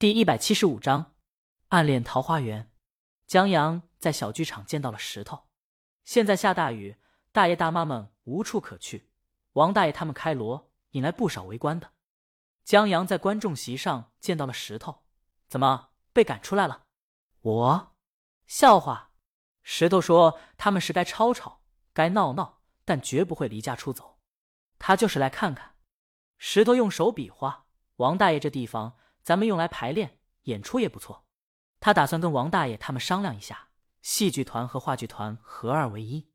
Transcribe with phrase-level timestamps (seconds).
[0.00, 1.14] 第一百七十五章，
[1.68, 2.72] 暗恋桃花源。
[3.26, 5.50] 江阳在小剧场见到了石头。
[6.06, 6.96] 现在下大雨，
[7.32, 9.10] 大爷大妈们无处可去。
[9.52, 11.92] 王大爷他们开锣，引来不少围观的。
[12.64, 15.02] 江阳在观众席上见到了石头，
[15.46, 16.86] 怎么被赶出来了？
[17.42, 17.94] 我，
[18.46, 19.10] 笑话。
[19.62, 21.60] 石头说他们是该吵吵，
[21.92, 24.18] 该闹闹，但绝不会离家出走。
[24.78, 25.74] 他就是来看看。
[26.38, 31.26] 石头用手比划，王大爷这地方咱们用来排练演出也不错。
[31.78, 33.68] 他打算跟王大爷他们商量一下，
[34.02, 36.30] 戏剧团和话剧团合二为一。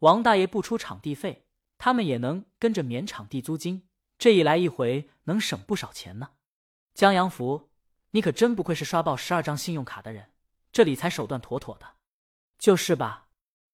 [0.00, 1.46] 王大爷不出场地费，
[1.78, 3.88] 他们也能跟着免场地租金。
[4.18, 6.30] 这一来一回能省不少钱呢。
[6.94, 7.70] 江阳福，
[8.12, 10.30] 你可真不愧是刷爆十二张信用卡的人，
[10.72, 11.86] 这理财手段妥妥的。
[12.58, 13.28] 就是吧，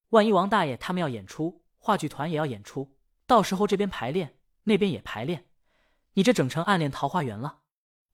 [0.08, 5.47] 万一王大爷他们要演出，话剧团也要演出，到时候这边排练，那边也排练，
[6.14, 7.60] 你这整成暗恋桃花源了。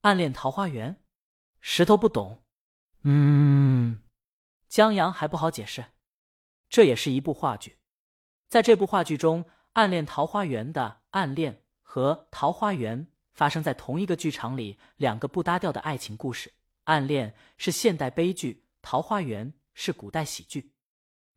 [0.08, 1.02] 暗恋桃花源，
[1.60, 2.42] 石头不懂。
[3.02, 4.00] 嗯，
[4.66, 5.84] 江阳还不好解释。
[6.70, 7.76] 这也是一部话剧，
[8.48, 11.62] 在这部话剧中，暗恋桃花源的暗恋。
[11.82, 16.54] 和桃花源发生在同一个剧场里，两个不搭调的爱情故事。
[16.84, 20.72] 暗恋是现代悲剧，桃花源是古代喜剧。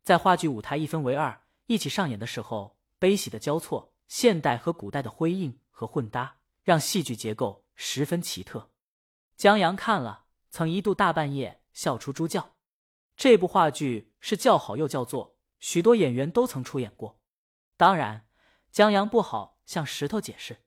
[0.02, 8.70] 在话剧舞台一分为二，一起上演的时候，悲喜的交错，现代和古代的辉映和混搭，让戏剧结构十分奇特。
[9.36, 12.54] 江阳看了，曾一度大半夜笑出猪叫。
[13.16, 17.20] 这部话剧是叫好又叫座，许多演员都曾出演过。
[17.76, 18.26] 当然，
[18.70, 19.52] 江阳不好。
[19.64, 20.64] 向石头解释，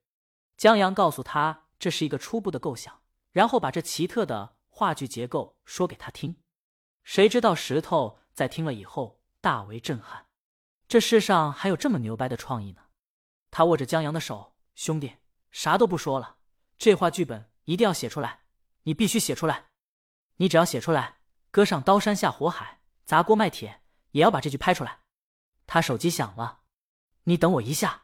[0.55, 6.37] 江阳告诉他这是一个初步的构想，然后把这奇特的话剧结构说给他听。
[7.03, 10.27] 谁知道石头在听了以后大为震撼，
[10.87, 12.83] 这世上还有这么牛掰的创意呢！
[13.51, 15.17] 他握着江阳的手，兄弟，
[15.51, 16.34] 啥都不说了，
[16.77, 18.41] 这话剧本一定要写出来，
[18.83, 19.67] 你必须写出来，
[20.37, 21.17] 你只要写出来，
[21.51, 23.81] 搁上刀山下火海，砸锅卖铁，
[24.11, 24.99] 也要把这句拍出来。
[25.67, 26.61] 他手机响了，
[27.23, 28.03] 你等我一下。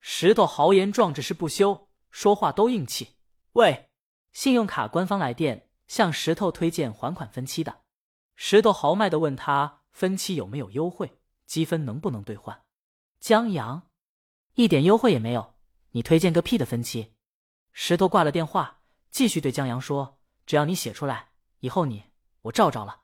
[0.00, 3.16] 石头豪言壮，志是不休，说话都硬气。
[3.52, 3.90] 喂，
[4.32, 7.82] 信用卡官方来电，向石头推荐还款分期的。
[8.34, 12.64] 石头豪迈的问他分期有没有优惠，积分能不能兑换？
[13.18, 13.88] 江阳，
[14.54, 15.54] 一点优惠也没有，
[15.90, 17.15] 你推荐个屁的分期！
[17.78, 22.04] 石头挂了电话，继续对江阳说：“只要你写出来，以后你
[22.40, 23.02] 我照着了。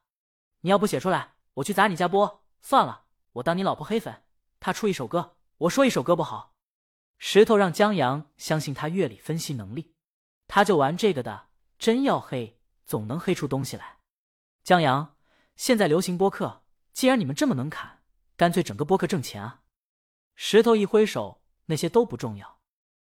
[0.60, 2.42] 你要不写出来，我去砸你家播。
[2.62, 4.24] 算了，我当你老婆黑粉。
[4.60, 6.54] 他出一首歌，我说一首歌不好。”
[7.20, 9.94] 石头让江阳相信他乐理分析能力，
[10.48, 11.48] 他就玩这个的。
[11.78, 13.98] 真要黑，总能黑出东西来。
[14.64, 15.16] 江阳，
[15.54, 18.02] 现在流行播客，既然你们这么能砍，
[18.38, 19.64] 干脆整个播客挣钱啊！
[20.34, 22.58] 石头一挥手，那些都不重要，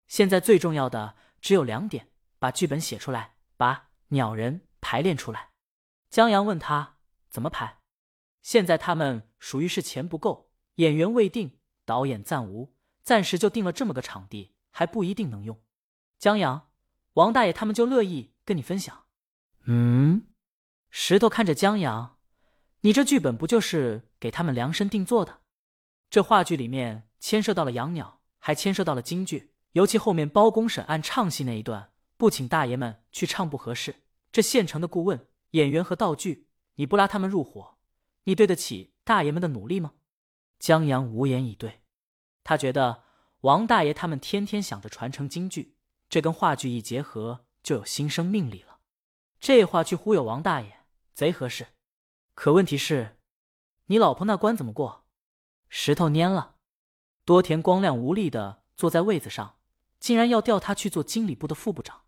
[0.08, 2.10] 现在最重要的只有两点：
[2.40, 5.50] 把剧本写出来，把鸟人排练出来。
[6.10, 6.96] 江阳问他
[7.30, 7.82] 怎么排？
[8.42, 12.74] 现在他们属于是钱不够，演员未定，导演暂无。
[13.04, 15.62] 暂时就定了这么个场地，还不一定能用。
[16.18, 16.72] 江阳、
[17.16, 19.08] 王大爷他们就乐意跟你分享。
[19.66, 20.28] 嗯，
[20.90, 22.20] 石头看着江阳，
[22.80, 25.42] 你这剧本不就是给他们量身定做的？
[26.10, 34.04] 这话剧里面牵涉到了养鸟，还牵涉到了京剧，尤其后面包公审案唱戏那一段，不请大爷们去唱不合适。
[34.32, 37.78] 这现成的顾问、演员和道具，你不拉他们入伙，
[38.24, 39.94] 你对得起大爷们的努力吗？
[40.58, 41.82] 江阳无言以对。
[42.44, 43.04] 他觉得
[43.42, 45.76] 王大爷他们天天想着传承京剧，
[46.10, 48.80] 这跟话剧一结合就有新生命力了。
[49.40, 51.68] 这话去忽悠王大爷贼合适。
[52.34, 53.18] 可问题是，
[53.88, 55.06] 你老婆那关怎么过？
[55.68, 56.56] 石头蔫了。
[57.26, 59.58] 多田光亮无力的坐在位子上，
[60.04, 62.02] 竟然要调他去做经理部的副部长，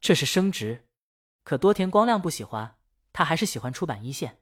[0.00, 0.86] 这是升职。
[1.42, 2.76] 可多田光亮不喜欢，
[3.12, 4.38] 他还是喜欢出版一线。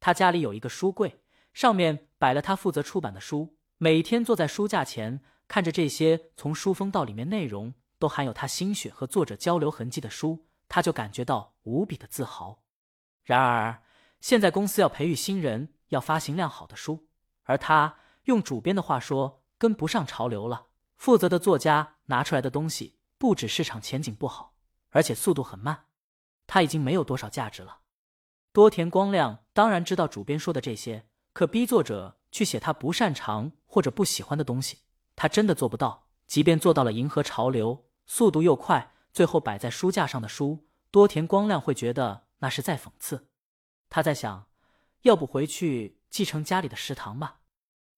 [0.00, 1.22] 他家里有一个书柜，
[1.54, 3.56] 上面摆了他负责出版的书。
[3.78, 12.64] 每天坐在书架前，看着这些从书封到里面内容都含有他心血和作者交流痕迹的书，他就感觉到无比的自豪。
[13.22, 13.84] 然而，
[14.20, 17.06] 现在公司要培育新人，要发行量好的书，
[17.44, 20.66] 而他用主编的话说，跟不上潮流了。
[20.96, 24.54] 负责的作家拿出来的东西，不止市场前景不好，
[24.90, 25.84] 而且速度很慢，
[26.46, 27.80] 他已经没有多少价值了。
[28.52, 32.18] 多田光亮当然知道主编说的这些，可逼作者。
[32.32, 34.80] 去写他不擅长或者不喜欢的东西，
[35.14, 36.08] 他真的做不到。
[36.26, 43.30] 即便做到了迎合潮流，速度又快，最后摆在书架上的书，多田光亮会觉得那是在讽刺。
[43.88, 44.48] 他在想，
[45.02, 47.40] 要不回去继承家里的食堂吧？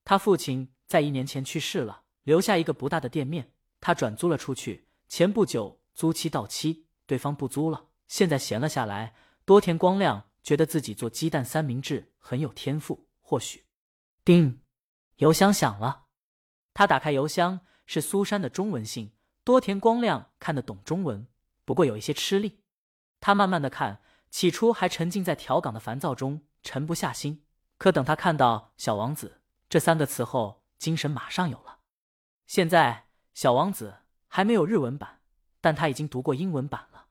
[0.05, 3.53] 他父亲在一年前去世了，留下一个不大的店面，
[3.89, 4.87] 他转租了出去。
[5.09, 9.15] 前不久租期到期，对方不租了，现在闲了下来，
[9.47, 13.09] 多田光亮觉得自己做鸡蛋三明治很有天赋。
[13.23, 13.65] 或许，
[14.27, 14.61] 叮，
[15.17, 16.05] 邮箱响了。
[16.75, 19.15] 他打开邮箱，是苏珊的中文信。
[19.43, 21.27] 多田光亮看得懂中文，
[21.65, 22.61] 不过有一些吃力。
[23.21, 27.47] 他慢慢的看，起初还沉浸在调岗的烦躁中，沉不下心。
[27.79, 31.79] 可等他看到“小王子”这三个词后，精神马上有了。
[32.47, 33.07] 现在
[33.39, 33.95] 《小王子》
[34.27, 35.21] 还没有日文版，
[35.61, 37.07] 但他已经读过英文版了。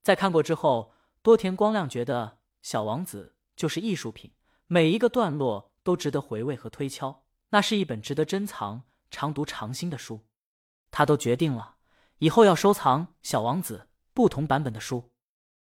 [0.00, 2.24] 在看过之后，多田光亮觉得
[2.62, 4.30] 《小王子》就是艺术品，
[4.68, 7.24] 每一个段落都值得回味和推敲。
[7.48, 10.24] 那是一本值得珍藏、常读常新的书。
[10.92, 11.78] 他都决定了，
[12.18, 15.10] 以后要收藏《小王子》不同版本的书。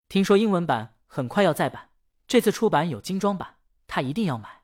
[0.10, 1.92] 听说英文版很快要再版，
[2.28, 3.56] 这次出版有精装版，
[3.88, 4.64] 他一定要买。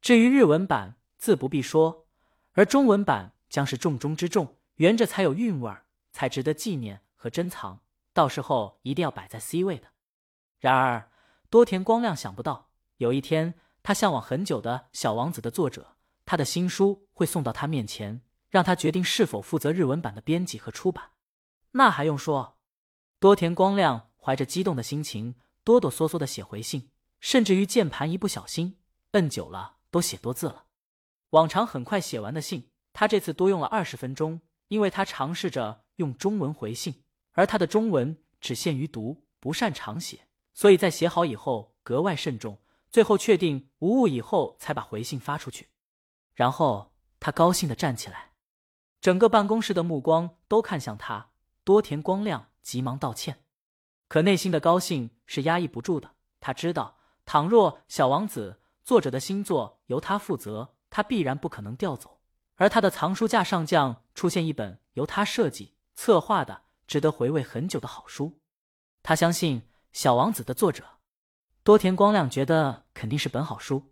[0.00, 2.06] 至于日文版，自不必说，
[2.52, 7.82] 而中文版将是重中之重，圆着才有韵味儿，才值得纪念和珍藏。
[8.12, 9.92] 到时候一定要摆在 C 位的。
[10.58, 11.08] 然而，
[11.48, 15.94] 多田光亮想不到，有一天他向往很久的《小王子》的作者，
[16.24, 18.22] 他的新书会送到他面前。
[18.50, 21.12] 让他决定是否负责日文版的编辑和出版，
[21.70, 22.58] 那还用说？
[23.18, 28.76] 多田光亮怀着激动的心情，哆哆嗦嗦的写回信，甚至于键盘一不小心
[29.12, 30.66] 摁久了，都写多字了。
[31.30, 34.42] 往常很快写完的信，他这次多用了二十分钟，
[34.72, 42.58] 因为他尝试着用中文回信，而他的中文只限于读，不擅长写，所以在写好以后格外慎重，
[42.88, 45.68] 最后确定无误以后，才把回信发出去。
[46.32, 48.32] 然后他高兴的站起来。
[49.02, 51.32] 整个办公室的目光都看向他，
[51.64, 53.44] 多田光亮急忙道歉，
[54.08, 56.12] 可内心的高兴是压抑不住的。
[56.40, 56.96] 他知道，
[57.26, 62.21] 倘若小王子作者的新作由他负责，他必然不可能调走，
[62.56, 68.40] 而他的藏书架上将出现一本由他设计策划的、值得回味很久的好书。
[69.02, 70.84] 他相信小王子的作者
[71.64, 73.91] 多田光亮觉得肯定是本好书。